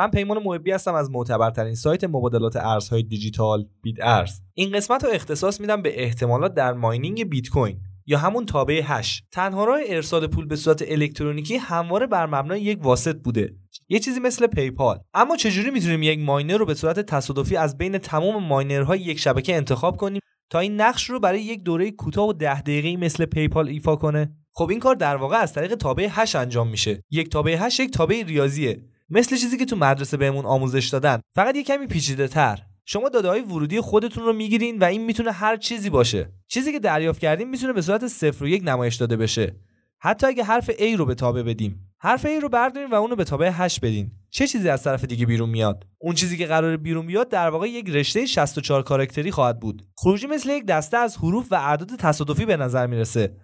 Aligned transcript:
من 0.00 0.10
پیمان 0.10 0.42
محبی 0.42 0.70
هستم 0.70 0.94
از 0.94 1.10
معتبرترین 1.10 1.74
سایت 1.74 2.04
مبادلات 2.04 2.56
ارزهای 2.56 3.02
دیجیتال 3.02 3.66
بیت 3.82 3.96
ارز 4.00 4.40
این 4.54 4.72
قسمت 4.72 5.04
رو 5.04 5.10
اختصاص 5.12 5.60
میدم 5.60 5.82
به 5.82 6.04
احتمالات 6.04 6.54
در 6.54 6.72
mining 6.72 7.28
بیت 7.28 7.48
کوین 7.48 7.80
یا 8.06 8.18
همون 8.18 8.46
تابع 8.46 8.82
hash 8.84 9.22
تنها 9.32 9.64
راه 9.64 9.80
ارسال 9.86 10.26
پول 10.26 10.46
به 10.46 10.56
صورت 10.56 10.84
الکترونیکی 10.88 11.56
همواره 11.56 12.06
بر 12.06 12.26
مبنای 12.26 12.62
یک 12.62 12.78
واسط 12.82 13.16
بوده. 13.16 13.54
یه 13.88 13.98
چیزی 13.98 14.20
مثل 14.20 14.46
PayPal. 14.46 14.98
اما 15.14 15.36
چجوری 15.36 15.70
می‌تونیم 15.70 16.02
یک 16.02 16.18
ماینر 16.18 16.56
رو 16.56 16.66
به 16.66 16.74
صورت 16.74 17.00
تصادفی 17.00 17.56
از 17.56 17.78
بین 17.78 17.98
تمام 17.98 18.44
ماینرهای 18.44 19.00
یک 19.00 19.18
شبکه 19.18 19.56
انتخاب 19.56 19.96
کنیم 19.96 20.20
تا 20.50 20.58
این 20.58 20.80
نقش 20.80 21.10
رو 21.10 21.20
برای 21.20 21.42
یک 21.42 21.62
دوره 21.62 21.90
کوتاه 21.90 22.28
و 22.28 22.32
ده 22.32 22.60
دقیقه‌ای 22.60 22.96
مثل 22.96 23.24
PayPal 23.24 23.68
ایفا 23.68 23.96
کنه؟ 23.96 24.34
خب 24.52 24.70
این 24.70 24.80
کار 24.80 24.94
در 24.94 25.16
واقع 25.16 25.36
از 25.36 25.52
طریق 25.52 25.74
تابع 25.74 26.08
hash 26.10 26.36
انجام 26.36 26.68
میشه. 26.68 27.02
یک 27.10 27.28
تابع 27.28 27.56
hash 27.60 27.80
یک 27.80 27.90
تابع 27.90 28.22
ریاضیه. 28.26 28.89
مثل 29.10 29.36
چیزی 29.36 29.56
که 29.56 29.64
تو 29.64 29.76
مدرسه 29.76 30.16
بهمون 30.16 30.44
آموزش 30.44 30.88
دادن. 30.88 31.20
فقط 31.34 31.56
یه 31.56 31.62
کمی 31.62 31.86
پیچیده 31.86 32.28
تر 32.28 32.58
شما 32.84 33.08
داده 33.08 33.28
های 33.28 33.40
ورودی 33.40 33.80
خودتون 33.80 34.24
رو 34.24 34.32
می‌گیرین 34.32 34.78
و 34.78 34.84
این 34.84 35.04
می‌تونه 35.04 35.32
هر 35.32 35.56
چیزی 35.56 35.90
باشه. 35.90 36.32
چیزی 36.48 36.72
که 36.72 36.78
دریافت 36.78 37.20
کردیم 37.20 37.50
می‌تونه 37.50 37.72
به 37.72 37.82
صورت 37.82 38.06
صفر 38.06 38.44
و 38.44 38.48
یک 38.48 38.62
نمایش 38.64 38.94
داده 38.94 39.16
بشه. 39.16 39.56
حتی 39.98 40.26
اگه 40.26 40.44
حرف 40.44 40.70
A 40.70 40.96
رو 40.96 41.06
به 41.06 41.14
تابع 41.14 41.42
بدیم. 41.42 41.92
حرف 41.98 42.26
A 42.26 42.42
رو 42.42 42.48
بردارین 42.48 42.90
و 42.90 42.94
اونو 42.94 43.16
به 43.16 43.24
تابع 43.24 43.50
8 43.54 43.80
بدین. 43.80 44.10
چه 44.30 44.46
چیزی 44.46 44.68
از 44.68 44.82
طرف 44.82 45.04
دیگه 45.04 45.26
بیرون 45.26 45.50
میاد؟ 45.50 45.86
اون 45.98 46.14
چیزی 46.14 46.36
که 46.36 46.46
قرار 46.46 46.76
بیرون 46.76 47.06
بیاد 47.06 47.28
در 47.28 47.50
واقع 47.50 47.68
یک 47.68 47.90
رشته 47.90 48.26
64 48.26 48.82
کاراکتری 48.82 49.30
خواهد 49.30 49.60
بود. 49.60 49.82
خروجی 49.96 50.26
مثل 50.26 50.50
یک 50.50 50.66
دسته 50.66 50.96
از 50.96 51.16
حروف 51.16 51.52
و 51.52 51.54
اعداد 51.54 51.88
تصادفی 51.98 52.44
به 52.44 52.56
نظر 52.56 52.86
می‌رسه. 52.86 53.36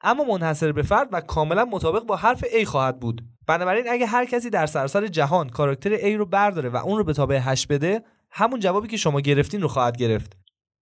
اما 0.00 0.24
منحصر 0.24 0.72
به 0.72 0.82
فرد 0.82 1.08
و 1.12 1.20
کاملا 1.20 1.64
مطابق 1.64 2.02
با 2.02 2.16
حرف 2.16 2.44
A 2.44 2.64
خواهد 2.64 3.00
بود. 3.00 3.24
بنابراین 3.46 3.84
اگه 3.88 4.06
هر 4.06 4.24
کسی 4.24 4.50
در 4.50 4.66
سراسر 4.66 5.06
جهان 5.06 5.48
کاراکتر 5.48 5.96
A 5.96 6.16
رو 6.16 6.26
برداره 6.26 6.68
و 6.68 6.76
اون 6.76 6.98
رو 6.98 7.04
به 7.04 7.12
تابع 7.12 7.40
8 7.42 7.68
بده 7.68 8.02
همون 8.30 8.60
جوابی 8.60 8.88
که 8.88 8.96
شما 8.96 9.20
گرفتین 9.20 9.60
رو 9.60 9.68
خواهد 9.68 9.96
گرفت. 9.96 10.36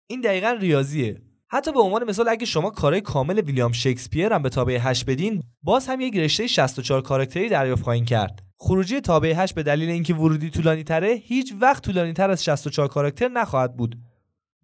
این 0.07 0.21
دقیقا 0.21 0.57
ریاضیه. 0.59 1.21
حتی 1.47 1.71
به 1.71 1.79
عنوان 1.79 2.03
مثال 2.03 2.29
اگه 2.29 2.45
شما 2.45 2.69
کارهای 2.69 3.01
کامل 3.01 3.41
ویلیام 3.41 3.71
شکسپیر 3.71 4.33
هم 4.33 4.41
به 4.41 4.49
تابع 4.49 4.77
8 4.81 5.05
بدین 5.05 5.43
باز 5.63 5.87
هم 5.87 6.01
یک 6.01 6.17
رشته 6.17 6.47
64 6.47 7.01
کاراکتری 7.01 7.49
دریافت 7.49 7.83
خواهید 7.83 8.05
کرد. 8.05 8.43
خروجی 8.57 9.01
تابع 9.01 9.33
8 9.37 9.55
به 9.55 9.63
دلیل 9.63 9.89
اینکه 9.89 10.13
ورودی 10.13 10.49
طولانی 10.49 10.83
تره 10.83 11.13
هیچ 11.13 11.53
وقت 11.61 11.83
طولانی 11.83 12.13
تر 12.13 12.31
از 12.31 12.43
64 12.43 12.87
کاراکتر 12.87 13.27
نخواهد 13.27 13.77
بود. 13.77 13.95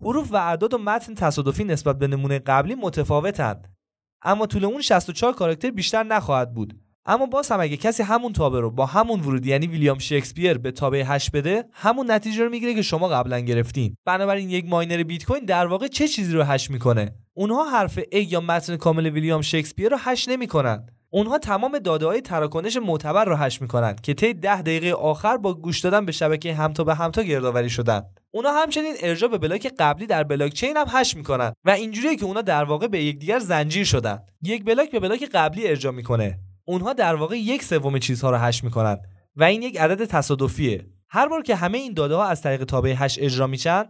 حروف 0.02 0.32
و 0.32 0.36
اعداد 0.36 0.74
و 0.74 0.78
متن 0.78 1.14
تصادفی 1.14 1.64
نسبت 1.64 2.00
به 2.00 2.08
نمونه 2.08 2.40
قبلی 2.40 2.76
متفاوتند. 2.76 3.76
اما 4.22 4.46
طول 4.46 4.66
اون 4.66 4.82
64 4.82 5.34
کاراکتر 5.34 5.72
بیشتر 5.72 6.04
نخواهد 6.04 6.54
بود. 6.54 6.85
اما 7.08 7.26
باز 7.26 7.52
هم 7.52 7.60
اگه 7.60 7.78
کسی 7.78 8.04
همون 8.04 8.34
تابع 8.34 8.60
رو 8.60 8.72
با 8.72 8.86
همون 8.86 9.20
ورودی 9.20 9.50
یعنی 9.50 9.68
ویلیام 9.68 10.00
شکسپیر 10.00 10.58
به 10.58 10.72
تابع 10.72 11.04
8 11.08 11.32
بده 11.32 11.66
همون 11.72 12.12
نتیجه 12.12 12.44
رو 12.44 12.50
می‌گیره 12.50 12.74
که 12.74 12.82
شما 12.82 13.08
قبلا 13.08 13.40
گرفتین. 13.40 13.96
بنابراین 14.06 14.50
یک 14.50 14.66
ماینر 14.66 15.04
بیت 15.04 15.26
کوین 15.26 15.46
در 15.46 15.68
واقع 15.68 15.88
چه 15.88 16.08
چیزی 16.08 16.34
رو 16.34 16.44
hash 16.44 16.72
می‌کنه؟ 16.72 17.16
اونها 17.34 17.64
حرف 17.64 18.00
A 18.00 18.06
یا 18.12 18.42
متن 18.42 18.78
کامل 18.78 19.10
ویلیام 19.10 19.42
شکسپیر 19.42 19.90
رو 19.90 19.98
hash 20.00 20.28
نمی‌کنن. 20.28 20.86
اونها 21.10 21.38
تمام 21.38 21.80
داده 21.80 22.06
های 22.06 22.22
تراکنش 22.22 22.78
معتبر 22.78 23.26
رو 23.26 23.36
hash 23.36 23.62
می‌کنن 23.62 23.96
که 24.04 24.14
طی 24.14 24.34
10 24.34 24.62
دقیقه 24.62 24.92
آخر 24.92 25.38
با 25.38 25.54
گوش 25.54 25.80
دادن 25.80 26.06
به 26.06 26.12
شبکه 26.12 26.54
همتا 26.54 26.84
به 26.84 26.96
همتا 26.96 27.24
گردآوری 27.24 27.70
شدن. 27.70 28.02
اونا 28.32 28.52
همچنین 28.52 28.94
ارجاع 29.02 29.30
به 29.30 29.38
بلاک 29.38 29.74
قبلی 29.80 30.06
در 30.06 30.24
بلاک 30.24 30.54
چین 30.54 30.78
هم 30.78 30.86
hash 30.90 31.16
می‌کنن 31.16 31.54
و 31.66 31.70
اینجوریه 31.70 32.16
که 32.16 32.26
اونا 32.26 32.42
در 32.42 32.64
واقع 32.64 32.88
به 32.88 33.04
یکدیگر 33.04 33.40
زنجیر 33.40 33.86
شدن. 33.86 34.20
یک 34.44 34.66
بلاک 34.66 34.92
به 34.92 35.00
بلاک 35.00 35.30
قبلی 35.34 35.68
ارجاع 35.68 35.94
می‌کنه. 35.94 36.40
اونها 36.66 36.94
در 36.94 37.16
واقع 37.16 37.38
یک 37.38 37.64
سوم 37.64 38.00
چیزها 38.00 38.30
رو 38.30 38.38
hash 38.38 38.64
می‌کنن 38.64 38.98
و 39.36 39.44
این 39.44 39.62
یک 39.62 39.80
عدد 39.80 40.06
تصادفیه. 40.06 40.86
هر 41.10 41.28
بار 41.28 41.42
که 41.42 41.56
همه 41.56 41.78
این 41.78 41.94
داده 41.94 42.16
ها 42.16 42.26
از 42.26 42.42
طریق 42.42 42.64
تابع 42.64 42.94
hash 42.98 43.20
اجرا 43.22 43.48
میشن 43.48 43.86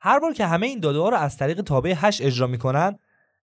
هر 0.00 0.18
بار 0.18 0.32
که 0.32 0.46
همه 0.46 0.66
این 0.66 0.80
داده 0.80 0.98
ها 0.98 1.08
رو 1.08 1.16
از 1.16 1.36
طریق 1.36 1.60
تابع 1.60 1.94
hash 1.96 2.20
اجرا 2.20 2.46
می‌کنن 2.46 2.98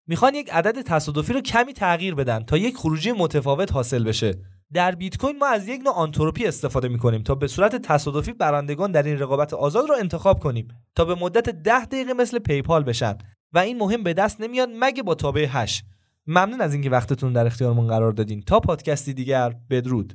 می‌خوان 0.07 0.35
یک 0.35 0.49
عدد 0.53 0.81
تصادفی 0.81 1.33
رو 1.33 1.41
کمی 1.41 1.73
تغییر 1.73 2.15
بدن 2.15 2.43
تا 2.43 2.57
یک 2.57 2.77
خروجی 2.77 3.11
متفاوت 3.11 3.73
حاصل 3.73 4.03
بشه. 4.03 4.33
در 4.73 4.95
بیت 4.95 5.17
کوین 5.17 5.37
ما 5.37 5.47
از 5.47 5.67
یک 5.67 5.81
نوع 5.81 5.93
آنتروپی 5.93 6.47
استفاده 6.47 6.87
می‌کنیم 6.87 7.23
تا 7.23 7.35
به 7.35 7.47
صورت 7.47 7.75
تصادفی 7.75 8.33
برندگان 8.33 8.91
در 8.91 9.03
این 9.03 9.19
رقابت 9.19 9.53
آزاد 9.53 9.89
رو 9.89 9.95
انتخاب 9.99 10.39
کنیم 10.39 10.67
تا 10.95 11.05
به 11.05 11.15
مدت 11.15 11.49
ده 11.49 11.85
دقیقه 11.85 12.13
مثل 12.13 12.39
PayPal 12.39 12.83
بشن 12.83 13.17
و 13.53 13.59
این 13.59 13.77
مهم 13.77 14.03
به 14.03 14.13
دست 14.13 14.41
نمیاد 14.41 14.69
مگه 14.79 15.03
با 15.03 15.15
تابع 15.15 15.47
hash. 15.49 15.83
ممنون 16.31 16.61
از 16.61 16.73
اینکه 16.73 16.89
وقتتون 16.89 17.33
در 17.33 17.45
اختیارمون 17.45 17.87
قرار 17.87 18.11
دادین. 18.11 18.41
تا 18.41 18.59
پادکستی 18.59 19.13
دیگر 19.13 19.55
بدرود. 19.69 20.13